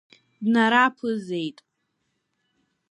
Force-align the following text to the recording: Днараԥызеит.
Днараԥызеит. 0.43 1.57